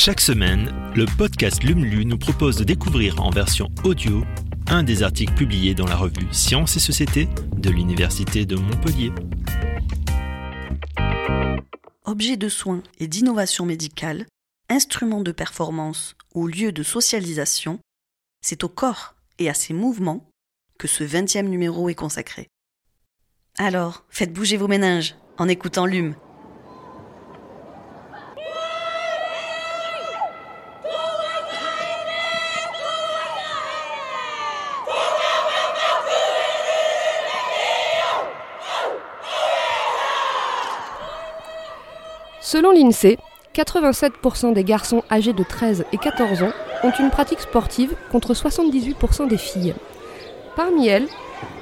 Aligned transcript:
Chaque 0.00 0.20
semaine, 0.20 0.72
le 0.94 1.06
podcast 1.06 1.64
LUMLU 1.64 2.04
nous 2.04 2.18
propose 2.18 2.56
de 2.56 2.62
découvrir 2.62 3.20
en 3.20 3.30
version 3.30 3.68
audio 3.82 4.22
un 4.68 4.84
des 4.84 5.02
articles 5.02 5.34
publiés 5.34 5.74
dans 5.74 5.88
la 5.88 5.96
revue 5.96 6.28
Sciences 6.30 6.76
et 6.76 6.80
Société 6.80 7.28
de 7.56 7.68
l'Université 7.68 8.46
de 8.46 8.54
Montpellier. 8.54 9.10
Objets 12.04 12.36
de 12.36 12.48
soins 12.48 12.84
et 13.00 13.08
d'innovation 13.08 13.66
médicale, 13.66 14.26
instruments 14.68 15.22
de 15.22 15.32
performance 15.32 16.14
ou 16.32 16.46
lieux 16.46 16.70
de 16.70 16.84
socialisation, 16.84 17.80
c'est 18.40 18.62
au 18.62 18.68
corps 18.68 19.16
et 19.40 19.50
à 19.50 19.54
ses 19.54 19.74
mouvements 19.74 20.30
que 20.78 20.86
ce 20.86 21.02
20e 21.02 21.48
numéro 21.48 21.88
est 21.88 21.96
consacré. 21.96 22.46
Alors, 23.58 24.04
faites 24.10 24.32
bouger 24.32 24.58
vos 24.58 24.68
méninges 24.68 25.16
en 25.38 25.48
écoutant 25.48 25.86
LUM. 25.86 26.14
Selon 42.50 42.70
l'INSEE, 42.70 43.18
87% 43.54 44.54
des 44.54 44.64
garçons 44.64 45.02
âgés 45.10 45.34
de 45.34 45.42
13 45.42 45.84
et 45.92 45.98
14 45.98 46.44
ans 46.44 46.52
ont 46.82 46.92
une 46.98 47.10
pratique 47.10 47.42
sportive 47.42 47.94
contre 48.10 48.32
78% 48.32 49.28
des 49.28 49.36
filles. 49.36 49.74
Parmi 50.56 50.88
elles, 50.88 51.08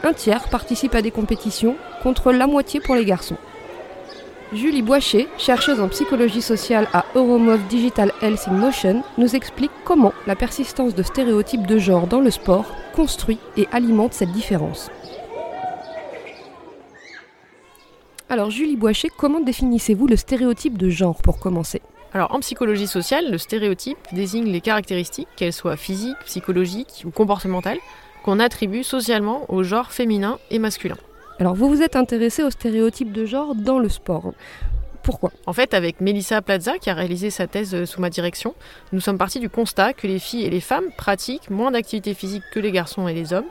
un 0.05 0.13
tiers 0.13 0.49
participe 0.49 0.95
à 0.95 1.03
des 1.03 1.11
compétitions 1.11 1.75
contre 2.05 2.31
la 2.31 2.47
moitié 2.47 2.79
pour 2.79 2.95
les 2.95 3.05
garçons. 3.05 3.37
Julie 4.53 4.83
Boichet, 4.83 5.27
chercheuse 5.39 5.81
en 5.81 5.89
psychologie 5.89 6.41
sociale 6.41 6.87
à 6.93 7.05
Euromove 7.17 7.67
Digital 7.69 8.13
Health 8.23 8.47
in 8.47 8.53
Motion, 8.53 9.03
nous 9.19 9.35
explique 9.35 9.73
comment 9.85 10.13
la 10.29 10.37
persistance 10.37 10.95
de 10.95 11.03
stéréotypes 11.03 11.67
de 11.67 11.79
genre 11.79 12.07
dans 12.07 12.21
le 12.21 12.31
sport 12.31 12.67
construit 12.95 13.41
et 13.57 13.67
alimente 13.73 14.15
cette 14.15 14.31
différence. 14.31 14.93
Alors 18.29 18.51
Julie 18.51 18.75
Boichet, 18.75 19.09
comment 19.17 19.39
définissez-vous 19.39 20.09
le 20.09 20.17
stéréotype 20.17 20.77
de 20.77 20.91
genre 20.91 21.23
pour 21.23 21.39
commencer? 21.39 21.81
Alors 22.13 22.35
en 22.35 22.41
psychologie 22.41 22.89
sociale, 22.89 23.31
le 23.31 23.39
stéréotype 23.39 23.99
désigne 24.13 24.47
les 24.47 24.61
caractéristiques, 24.61 25.29
qu'elles 25.37 25.53
soient 25.53 25.77
physiques, 25.77 26.19
psychologiques 26.25 27.05
ou 27.07 27.11
comportementales, 27.11 27.79
qu'on 28.25 28.41
attribue 28.41 28.83
socialement 28.83 29.45
au 29.49 29.63
genre 29.63 29.93
féminin 29.93 30.41
et 30.51 30.59
masculin. 30.59 30.97
Alors 31.39 31.55
vous 31.55 31.69
vous 31.69 31.83
êtes 31.83 31.95
intéressé 31.95 32.43
au 32.43 32.51
stéréotype 32.51 33.13
de 33.13 33.27
genre 33.27 33.55
dans 33.55 33.79
le 33.79 33.89
sport. 33.89 34.33
Pourquoi? 35.07 35.31
En 35.47 35.53
fait, 35.53 35.73
avec 35.73 36.01
Melissa 36.01 36.43
Plaza, 36.43 36.79
qui 36.79 36.91
a 36.91 36.95
réalisé 36.95 37.31
sa 37.31 37.47
thèse 37.47 37.85
sous 37.85 38.01
ma 38.01 38.11
direction, 38.11 38.57
nous 38.93 38.99
sommes 38.99 39.19
partis 39.19 39.39
du 39.39 39.49
constat 39.49 39.93
que 39.93 40.09
les 40.09 40.19
filles 40.19 40.45
et 40.45 40.51
les 40.51 40.61
femmes 40.61 40.87
pratiquent 40.97 41.49
moins 41.49 41.71
d'activités 41.71 42.13
physiques 42.13 42.43
que 42.53 42.59
les 42.59 42.73
garçons 42.73 43.07
et 43.07 43.15
les 43.15 43.33
hommes, 43.33 43.47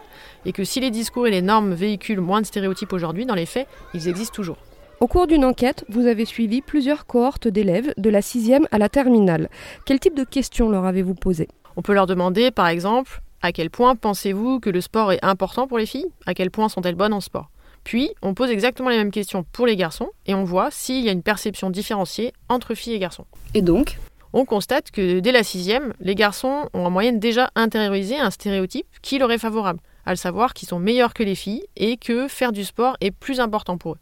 et 0.46 0.52
que 0.52 0.66
si 0.66 0.82
les 0.82 0.92
discours 0.92 1.28
et 1.28 1.32
les 1.32 1.42
normes 1.42 1.74
véhiculent 1.74 2.20
moins 2.20 2.42
de 2.42 2.46
stéréotypes 2.46 2.92
aujourd'hui, 2.92 3.26
dans 3.26 3.36
les 3.36 3.46
faits, 3.46 3.70
ils 3.94 4.10
existent 4.10 4.36
toujours. 4.36 4.58
Au 5.00 5.08
cours 5.08 5.28
d'une 5.28 5.46
enquête, 5.46 5.86
vous 5.88 6.08
avez 6.08 6.26
suivi 6.26 6.62
plusieurs 6.62 7.06
cohortes 7.06 7.48
d'élèves 7.48 7.94
de 7.96 8.10
la 8.10 8.20
6e 8.20 8.66
à 8.72 8.78
la 8.78 8.90
terminale. 8.90 9.50
Quel 9.86 10.02
type 10.02 10.18
de 10.18 10.26
questions 10.26 10.70
leur 10.70 10.84
avez-vous 10.84 11.16
posé 11.16 11.48
On 11.78 11.82
peut 11.82 11.94
leur 11.94 12.06
demander, 12.06 12.52
par 12.52 12.68
exemple, 12.68 13.22
à 13.42 13.54
quel 13.54 13.70
point 13.70 13.96
pensez-vous 13.96 14.60
que 14.60 14.70
le 14.70 14.82
sport 14.82 15.14
est 15.14 15.24
important 15.24 15.70
pour 15.70 15.78
les 15.78 15.86
filles? 15.86 16.08
À 16.26 16.34
quel 16.34 16.52
point 16.52 16.68
sont-elles 16.68 16.96
bonnes 16.96 17.14
en 17.14 17.22
sport? 17.22 17.50
Puis, 17.86 18.10
on 18.24 18.34
pose 18.34 18.50
exactement 18.50 18.90
les 18.90 18.98
mêmes 18.98 19.12
questions 19.12 19.46
pour 19.54 19.68
les 19.68 19.76
garçons 19.76 20.10
et 20.26 20.34
on 20.34 20.44
voit 20.44 20.72
s'il 20.72 21.06
y 21.06 21.10
a 21.10 21.12
une 21.12 21.22
perception 21.22 21.70
différenciée 21.70 22.34
entre 22.50 22.74
filles 22.74 22.96
et 22.96 23.00
garçons. 23.00 23.26
Et 23.54 23.62
donc? 23.62 24.00
On 24.34 24.44
constate 24.44 24.92
que 24.92 25.20
dès 25.20 25.32
la 25.32 25.44
sixième, 25.44 25.94
les 26.02 26.16
garçons 26.16 26.68
ont 26.74 26.86
en 26.86 26.90
moyenne 26.90 27.20
déjà 27.20 27.52
intériorisé 27.56 28.18
un 28.18 28.32
stéréotype 28.32 28.88
qui 29.02 29.20
leur 29.20 29.32
est 29.32 29.38
favorable, 29.38 29.80
à 30.06 30.16
savoir 30.16 30.54
qu'ils 30.54 30.68
sont 30.68 30.80
meilleurs 30.80 31.14
que 31.14 31.24
les 31.24 31.36
filles 31.36 31.64
et 31.78 31.96
que 31.96 32.28
faire 32.28 32.52
du 32.52 32.66
sport 32.66 32.98
est 33.02 33.12
plus 33.12 33.40
important 33.40 33.78
pour 33.78 33.94
eux. 33.94 34.00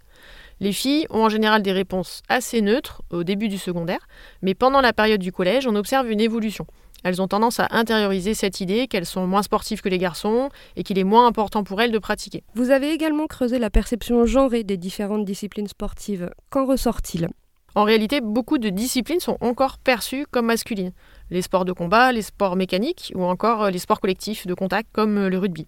Les 0.61 0.71
filles 0.71 1.05
ont 1.09 1.25
en 1.25 1.29
général 1.29 1.61
des 1.61 1.73
réponses 1.73 2.23
assez 2.29 2.61
neutres 2.61 3.03
au 3.11 3.23
début 3.23 3.49
du 3.49 3.57
secondaire, 3.57 4.07
mais 4.41 4.55
pendant 4.55 4.79
la 4.79 4.93
période 4.93 5.21
du 5.21 5.33
collège, 5.33 5.67
on 5.67 5.75
observe 5.75 6.09
une 6.09 6.21
évolution. 6.21 6.65
Elles 7.03 7.21
ont 7.21 7.27
tendance 7.27 7.59
à 7.59 7.67
intérioriser 7.71 8.33
cette 8.33 8.61
idée 8.61 8.87
qu'elles 8.87 9.05
sont 9.05 9.27
moins 9.27 9.43
sportives 9.43 9.81
que 9.81 9.89
les 9.89 9.97
garçons 9.97 10.49
et 10.75 10.83
qu'il 10.83 10.97
est 10.97 11.03
moins 11.03 11.27
important 11.27 11.63
pour 11.63 11.81
elles 11.81 11.91
de 11.91 11.99
pratiquer. 11.99 12.43
Vous 12.55 12.71
avez 12.71 12.91
également 12.91 13.27
creusé 13.27 13.59
la 13.59 13.69
perception 13.69 14.25
genrée 14.25 14.63
des 14.63 14.77
différentes 14.77 15.25
disciplines 15.25 15.67
sportives. 15.67 16.29
Qu'en 16.49 16.65
ressort-il? 16.65 17.29
En 17.75 17.83
réalité, 17.83 18.21
beaucoup 18.21 18.59
de 18.59 18.69
disciplines 18.69 19.19
sont 19.19 19.37
encore 19.41 19.79
perçues 19.79 20.25
comme 20.29 20.45
masculines. 20.45 20.91
Les 21.31 21.41
sports 21.41 21.65
de 21.65 21.73
combat, 21.73 22.11
les 22.11 22.21
sports 22.21 22.55
mécaniques 22.55 23.11
ou 23.15 23.23
encore 23.23 23.71
les 23.71 23.79
sports 23.79 23.99
collectifs 23.99 24.45
de 24.45 24.53
contact 24.53 24.89
comme 24.93 25.27
le 25.27 25.37
rugby. 25.37 25.67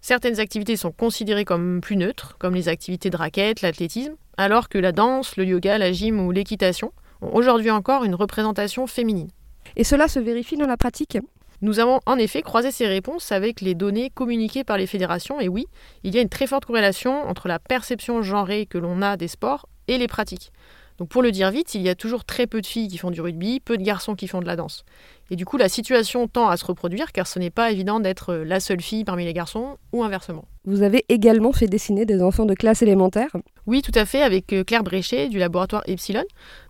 Certaines 0.00 0.38
activités 0.38 0.76
sont 0.76 0.92
considérées 0.92 1.44
comme 1.44 1.80
plus 1.80 1.96
neutres, 1.96 2.36
comme 2.38 2.54
les 2.54 2.68
activités 2.68 3.10
de 3.10 3.16
raquette, 3.16 3.62
l'athlétisme, 3.62 4.14
alors 4.36 4.68
que 4.68 4.78
la 4.78 4.92
danse, 4.92 5.36
le 5.36 5.44
yoga, 5.44 5.78
la 5.78 5.92
gym 5.92 6.20
ou 6.20 6.30
l'équitation 6.30 6.92
ont 7.22 7.34
aujourd'hui 7.34 7.70
encore 7.70 8.04
une 8.04 8.14
représentation 8.14 8.86
féminine. 8.86 9.30
Et 9.76 9.84
cela 9.84 10.08
se 10.08 10.18
vérifie 10.18 10.56
dans 10.56 10.66
la 10.66 10.76
pratique 10.76 11.18
nous 11.64 11.80
avons 11.80 12.00
en 12.04 12.18
effet 12.18 12.42
croisé 12.42 12.70
ces 12.70 12.86
réponses 12.86 13.32
avec 13.32 13.62
les 13.62 13.74
données 13.74 14.10
communiquées 14.10 14.64
par 14.64 14.76
les 14.76 14.86
fédérations 14.86 15.40
et 15.40 15.48
oui, 15.48 15.66
il 16.02 16.14
y 16.14 16.18
a 16.18 16.20
une 16.20 16.28
très 16.28 16.46
forte 16.46 16.66
corrélation 16.66 17.26
entre 17.26 17.48
la 17.48 17.58
perception 17.58 18.22
genrée 18.22 18.66
que 18.66 18.76
l'on 18.76 19.00
a 19.00 19.16
des 19.16 19.28
sports 19.28 19.66
et 19.88 19.96
les 19.96 20.06
pratiques. 20.06 20.52
Donc 20.98 21.08
pour 21.08 21.22
le 21.22 21.32
dire 21.32 21.50
vite, 21.50 21.74
il 21.74 21.80
y 21.80 21.88
a 21.88 21.94
toujours 21.94 22.24
très 22.24 22.46
peu 22.46 22.60
de 22.60 22.66
filles 22.66 22.88
qui 22.88 22.98
font 22.98 23.10
du 23.10 23.20
rugby, 23.22 23.60
peu 23.60 23.78
de 23.78 23.82
garçons 23.82 24.14
qui 24.14 24.28
font 24.28 24.40
de 24.40 24.46
la 24.46 24.56
danse. 24.56 24.84
Et 25.30 25.36
du 25.36 25.46
coup, 25.46 25.56
la 25.56 25.70
situation 25.70 26.28
tend 26.28 26.48
à 26.48 26.56
se 26.56 26.66
reproduire 26.66 27.12
car 27.12 27.26
ce 27.26 27.38
n'est 27.38 27.50
pas 27.50 27.72
évident 27.72 27.98
d'être 27.98 28.34
la 28.34 28.60
seule 28.60 28.82
fille 28.82 29.04
parmi 29.04 29.24
les 29.24 29.32
garçons 29.32 29.78
ou 29.92 30.04
inversement. 30.04 30.44
Vous 30.66 30.82
avez 30.82 31.04
également 31.08 31.52
fait 31.52 31.66
dessiner 31.66 32.04
des 32.04 32.22
enfants 32.22 32.44
de 32.44 32.54
classe 32.54 32.82
élémentaire 32.82 33.34
Oui, 33.66 33.80
tout 33.80 33.92
à 33.94 34.04
fait, 34.04 34.22
avec 34.22 34.52
euh, 34.52 34.64
Claire 34.64 34.84
Bréchet 34.84 35.28
du 35.28 35.38
laboratoire 35.38 35.82
Epsilon. 35.86 36.24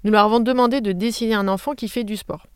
Nous 0.05 0.13
leur 0.13 0.25
avons 0.25 0.41
demandé 0.41 0.81
de 0.81 0.93
dessiner 0.93 1.35
un 1.35 1.49
enfant 1.49 1.73
qui 1.75 1.89
fait 1.89 2.05
du 2.05 2.17
sport. 2.17 2.47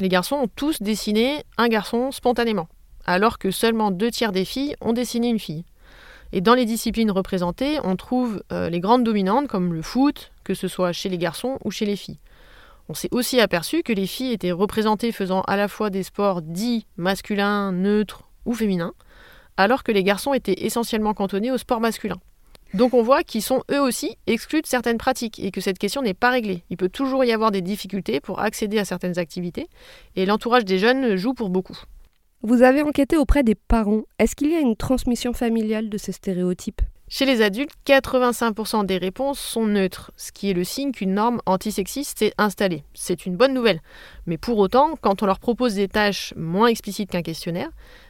Les 0.00 0.08
garçons 0.08 0.36
ont 0.36 0.48
tous 0.48 0.82
dessiné 0.82 1.44
un 1.58 1.68
garçon 1.68 2.12
spontanément, 2.12 2.68
alors 3.04 3.38
que 3.38 3.50
seulement 3.50 3.90
deux 3.90 4.10
tiers 4.10 4.32
des 4.32 4.44
filles 4.44 4.74
ont 4.80 4.92
dessiné 4.92 5.28
une 5.28 5.38
fille. 5.38 5.64
Et 6.32 6.40
dans 6.40 6.54
les 6.54 6.64
disciplines 6.64 7.10
représentées, 7.10 7.78
on 7.84 7.96
trouve 7.96 8.42
euh, 8.52 8.70
les 8.70 8.80
grandes 8.80 9.04
dominantes 9.04 9.48
comme 9.48 9.74
le 9.74 9.82
foot, 9.82 10.32
que 10.44 10.54
ce 10.54 10.66
soit 10.66 10.92
chez 10.92 11.10
les 11.10 11.18
garçons 11.18 11.58
ou 11.64 11.70
chez 11.70 11.84
les 11.84 11.96
filles. 11.96 12.18
On 12.88 12.94
s'est 12.94 13.10
aussi 13.12 13.38
aperçu 13.38 13.82
que 13.82 13.92
les 13.92 14.06
filles 14.06 14.32
étaient 14.32 14.50
représentées 14.50 15.12
faisant 15.12 15.42
à 15.42 15.56
la 15.56 15.68
fois 15.68 15.90
des 15.90 16.02
sports 16.02 16.42
dits 16.42 16.86
masculins, 16.96 17.70
neutres 17.70 18.22
ou 18.46 18.54
féminins, 18.54 18.94
alors 19.56 19.82
que 19.82 19.92
les 19.92 20.02
garçons 20.02 20.32
étaient 20.32 20.64
essentiellement 20.64 21.14
cantonnés 21.14 21.52
aux 21.52 21.58
sports 21.58 21.80
masculins. 21.80 22.20
Donc 22.74 22.94
on 22.94 23.02
voit 23.02 23.22
qu'ils 23.22 23.42
sont 23.42 23.62
eux 23.70 23.80
aussi 23.80 24.16
exclus 24.26 24.62
de 24.62 24.66
certaines 24.66 24.96
pratiques 24.96 25.38
et 25.38 25.50
que 25.50 25.60
cette 25.60 25.78
question 25.78 26.00
n'est 26.00 26.14
pas 26.14 26.30
réglée. 26.30 26.64
Il 26.70 26.78
peut 26.78 26.88
toujours 26.88 27.24
y 27.24 27.32
avoir 27.32 27.50
des 27.50 27.60
difficultés 27.60 28.20
pour 28.20 28.40
accéder 28.40 28.78
à 28.78 28.84
certaines 28.84 29.18
activités 29.18 29.68
et 30.16 30.24
l'entourage 30.24 30.64
des 30.64 30.78
jeunes 30.78 31.16
joue 31.16 31.34
pour 31.34 31.50
beaucoup. 31.50 31.78
Vous 32.42 32.62
avez 32.62 32.82
enquêté 32.82 33.16
auprès 33.16 33.42
des 33.42 33.54
parents. 33.54 34.02
Est-ce 34.18 34.34
qu'il 34.34 34.50
y 34.50 34.54
a 34.54 34.60
une 34.60 34.76
transmission 34.76 35.32
familiale 35.32 35.90
de 35.90 35.98
ces 35.98 36.12
stéréotypes? 36.12 36.82
Chez 37.14 37.26
les 37.26 37.42
adultes, 37.42 37.74
85% 37.86 38.86
des 38.86 38.96
réponses 38.96 39.38
sont 39.38 39.66
neutres, 39.66 40.12
ce 40.16 40.32
qui 40.32 40.48
est 40.48 40.54
le 40.54 40.64
signe 40.64 40.92
qu'une 40.92 41.12
norme 41.12 41.42
antisexiste 41.44 42.18
s'est 42.18 42.32
installée. 42.38 42.84
C'est 42.94 43.26
une 43.26 43.36
bonne 43.36 43.52
nouvelle. 43.52 43.82
Mais 44.24 44.38
pour 44.38 44.56
autant, 44.56 44.94
quand 44.98 45.22
on 45.22 45.26
leur 45.26 45.38
propose 45.38 45.74
des 45.74 45.88
tâches 45.88 46.32
moins 46.38 46.68
explicites 46.68 47.10
qu'un 47.10 47.20
questionnaire, 47.20 47.68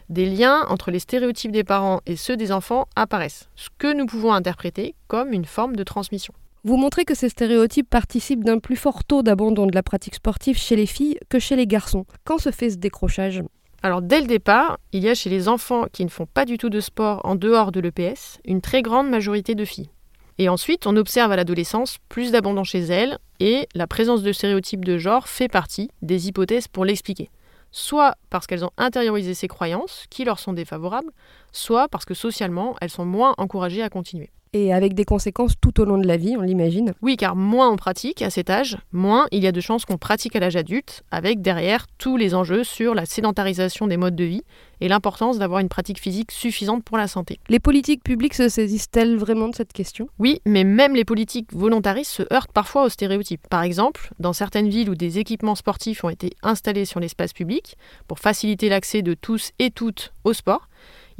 des 0.09 0.27
liens 0.27 0.65
entre 0.69 0.93
les 0.93 1.01
stéréotypes 1.01 1.51
des 1.51 1.65
parents 1.65 2.01
et 2.07 2.15
ceux 2.15 2.37
des 2.37 2.53
enfants 2.53 2.87
apparaissent, 2.95 3.49
ce 3.57 3.71
que 3.77 3.93
nous 3.93 4.07
pouvons 4.07 4.33
interpréter 4.33 4.95
comme 5.09 5.33
une 5.33 5.47
forme 5.47 5.75
de 5.75 5.83
transmission. 5.83 6.33
Vous 6.63 6.77
montrez 6.77 7.05
que 7.05 7.17
ces 7.17 7.29
stéréotypes 7.29 7.91
participent 7.91 8.45
d'un 8.45 8.61
plus 8.61 8.77
fort 8.77 9.03
taux 9.03 9.25
d'abandon 9.25 9.67
de 9.67 9.75
la 9.75 9.83
pratique 9.83 10.15
sportive 10.15 10.57
chez 10.57 10.77
les 10.77 10.87
filles 10.87 11.19
que 11.29 11.41
chez 11.41 11.57
les 11.57 11.67
garçons. 11.67 12.07
Quand 12.23 12.39
se 12.39 12.53
fait 12.53 12.71
ce 12.71 12.77
décrochage? 12.77 13.43
Alors 13.83 14.01
dès 14.01 14.21
le 14.21 14.29
départ, 14.29 14.79
il 14.93 15.03
y 15.03 15.09
a 15.09 15.15
chez 15.15 15.29
les 15.29 15.49
enfants 15.49 15.87
qui 15.93 16.05
ne 16.05 16.11
font 16.11 16.27
pas 16.27 16.45
du 16.45 16.57
tout 16.57 16.71
de 16.71 16.79
sport 16.79 17.21
en 17.25 17.35
dehors 17.35 17.73
de 17.73 17.81
l'EPS 17.81 18.39
une 18.45 18.61
très 18.61 18.81
grande 18.81 19.11
majorité 19.11 19.57
de 19.57 19.65
filles. 19.65 19.91
Et 20.39 20.49
ensuite, 20.49 20.87
on 20.87 20.97
observe 20.97 21.33
à 21.33 21.37
l'adolescence 21.37 21.99
plus 22.09 22.31
d'abandon 22.31 22.63
chez 22.65 22.81
elles 22.81 23.19
et 23.41 23.69
la 23.75 23.89
présence 23.89 24.23
de 24.23 24.33
stéréotypes 24.33 24.85
de 24.85 24.99
genre 24.99 25.29
fait 25.29 25.49
partie 25.49 25.91
des 26.01 26.29
hypothèses 26.29 26.69
pour 26.69 26.85
l'expliquer. 26.85 27.31
Soit 27.73 28.15
parce 28.31 28.47
qu'elles 28.47 28.65
ont 28.65 28.71
intériorisé 28.79 29.35
ces 29.35 29.49
croyances 29.49 30.07
qui 30.11 30.25
leur 30.25 30.39
sont 30.39 30.53
défavorables, 30.53 31.11
soit 31.51 31.89
parce 31.89 32.05
que 32.05 32.15
socialement, 32.15 32.77
elles 32.81 32.91
sont 32.91 33.05
moins 33.05 33.35
encouragées 33.37 33.83
à 33.83 33.89
continuer. 33.89 34.31
Et 34.55 34.71
avec 34.71 34.93
des 34.93 35.07
conséquences 35.07 35.55
tout 35.59 35.81
au 35.81 35.87
long 35.87 35.97
de 35.97 36.07
la 36.07 36.19
vie, 36.19 36.37
on 36.37 36.43
l'imagine. 36.43 36.93
Oui, 37.01 37.17
car 37.17 37.37
moins 37.37 37.71
on 37.71 37.77
pratique 37.77 38.21
à 38.21 38.29
cet 38.29 38.51
âge, 38.51 38.77
moins 38.93 39.27
il 39.33 39.43
y 39.43 39.47
a 39.47 39.53
de 39.53 39.63
chances 39.63 39.87
qu'on 39.87 39.97
pratique 39.97 40.37
à 40.37 40.41
l'âge 40.41 40.57
adulte, 40.57 41.05
avec 41.11 41.41
derrière 41.41 41.87
tous 41.97 42.19
les 42.19 42.35
enjeux 42.35 42.63
sur 42.63 42.95
la 42.95 43.07
sédentarisation 43.07 43.87
des 43.87 43.97
modes 43.97 44.15
de 44.15 44.25
vie 44.25 44.43
et 44.83 44.89
l'importance 44.89 45.39
d'avoir 45.39 45.61
une 45.61 45.71
pratique 45.71 45.99
physique 45.99 46.31
suffisante 46.31 46.85
pour 46.85 46.99
la 46.99 47.09
santé. 47.09 47.41
Les 47.49 47.61
politiques 47.61 48.05
publiques 48.05 48.35
se 48.35 48.51
saisissent-elles 48.51 49.17
vraiment 49.17 49.49
de 49.49 49.55
cette 49.55 49.73
question? 49.73 50.11
Oui, 50.19 50.43
mais 50.45 50.65
même 50.65 50.95
les 50.95 51.07
politiques 51.07 51.55
volontaristes 51.55 52.11
se 52.11 52.23
heurtent 52.31 52.53
parfois 52.53 52.85
aux 52.85 52.91
stéréotypes. 52.91 53.49
Par 53.49 53.63
exemple, 53.63 54.11
dans 54.19 54.35
certaines 54.35 54.69
villes 54.69 54.91
où 54.91 54.95
des 54.95 55.19
équipements 55.19 55.55
sportifs 55.55 56.05
ont 56.05 56.11
été 56.11 56.33
installés 56.43 56.85
sur 56.85 57.01
l'espace 57.01 57.33
public 57.33 57.79
pour 58.07 58.19
faciliter 58.19 58.69
l'accès 58.69 59.01
de 59.01 59.15
tous 59.15 59.53
et 59.59 59.71
toutes 59.71 60.13
au 60.25 60.35
sport, 60.35 60.69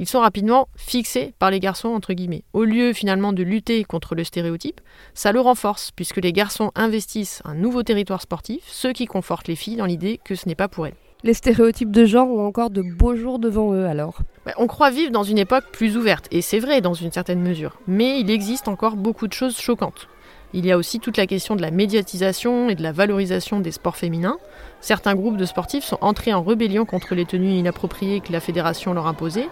ils 0.03 0.09
sont 0.09 0.19
rapidement 0.19 0.67
fixés 0.75 1.33
par 1.39 1.49
les 1.49 1.61
garçons, 1.61 1.87
entre 1.87 2.11
guillemets. 2.11 2.43
Au 2.51 2.65
lieu 2.65 2.91
finalement 2.91 3.31
de 3.31 3.41
lutter 3.41 3.85
contre 3.85 4.15
le 4.15 4.25
stéréotype, 4.25 4.81
ça 5.13 5.31
le 5.31 5.39
renforce, 5.39 5.91
puisque 5.91 6.17
les 6.17 6.33
garçons 6.33 6.71
investissent 6.75 7.41
un 7.45 7.55
nouveau 7.55 7.83
territoire 7.83 8.21
sportif, 8.21 8.65
ce 8.67 8.89
qui 8.89 9.05
conforte 9.05 9.47
les 9.47 9.55
filles 9.55 9.77
dans 9.77 9.85
l'idée 9.85 10.19
que 10.25 10.35
ce 10.35 10.45
n'est 10.49 10.55
pas 10.55 10.67
pour 10.67 10.87
elles. 10.87 10.97
Les 11.23 11.33
stéréotypes 11.33 11.89
de 11.89 12.03
genre 12.03 12.27
ont 12.27 12.45
encore 12.45 12.69
de 12.69 12.81
beaux 12.81 13.15
jours 13.15 13.39
devant 13.39 13.71
eux 13.71 13.85
alors. 13.85 14.19
Bah, 14.45 14.51
on 14.57 14.67
croit 14.67 14.91
vivre 14.91 15.11
dans 15.11 15.23
une 15.23 15.37
époque 15.37 15.71
plus 15.71 15.95
ouverte, 15.95 16.27
et 16.31 16.41
c'est 16.41 16.59
vrai 16.59 16.81
dans 16.81 16.93
une 16.93 17.13
certaine 17.13 17.39
mesure, 17.39 17.79
mais 17.87 18.19
il 18.19 18.29
existe 18.29 18.67
encore 18.67 18.97
beaucoup 18.97 19.29
de 19.29 19.33
choses 19.33 19.57
choquantes. 19.57 20.09
Il 20.55 20.67
y 20.67 20.71
a 20.71 20.77
aussi 20.77 20.99
toute 20.99 21.17
la 21.17 21.25
question 21.25 21.55
de 21.55 21.61
la 21.61 21.71
médiatisation 21.71 22.69
et 22.69 22.75
de 22.75 22.83
la 22.83 22.91
valorisation 22.91 23.59
des 23.59 23.71
sports 23.71 23.95
féminins. 23.95 24.37
Certains 24.81 25.15
groupes 25.15 25.37
de 25.37 25.45
sportifs 25.45 25.83
sont 25.83 25.97
entrés 26.01 26.31
en 26.31 26.43
rébellion 26.43 26.85
contre 26.85 27.15
les 27.15 27.25
tenues 27.25 27.57
inappropriées 27.57 28.19
que 28.19 28.31
la 28.31 28.39
fédération 28.39 28.93
leur 28.93 29.07
imposait. 29.07 29.47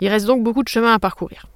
Il 0.00 0.08
reste 0.08 0.26
donc 0.26 0.42
beaucoup 0.42 0.62
de 0.62 0.68
chemin 0.68 0.94
à 0.94 0.98
parcourir. 0.98 1.46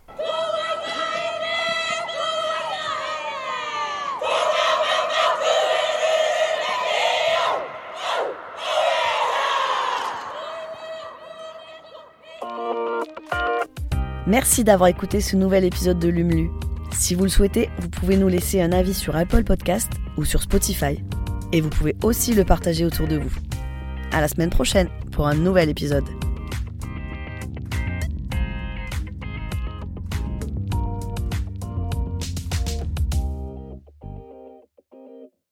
Merci 14.27 14.65
d'avoir 14.65 14.89
écouté 14.89 15.21
ce 15.21 15.37
nouvel 15.37 15.65
épisode 15.65 15.99
de 15.99 16.09
Lumlu. 16.09 16.49
Si 16.93 17.15
vous 17.15 17.25
le 17.25 17.29
souhaitez, 17.29 17.69
vous 17.81 17.89
pouvez 17.89 18.17
nous 18.17 18.29
laisser 18.29 18.63
un 18.63 18.73
avis 18.73 18.95
sur 18.95 19.17
Apple 19.17 19.45
Podcast 19.45 19.91
ou 20.17 20.25
sur 20.25 20.41
Spotify. 20.43 21.03
Et 21.53 21.61
vous 21.61 21.69
pouvez 21.69 21.97
aussi 22.03 22.33
le 22.33 22.45
partager 22.45 22.85
autour 22.85 23.09
de 23.09 23.19
vous. 23.19 23.33
À 24.13 24.21
la 24.21 24.29
semaine 24.29 24.51
prochaine 24.51 24.89
pour 25.11 25.27
un 25.27 25.35
nouvel 25.35 25.69
épisode. 25.69 26.05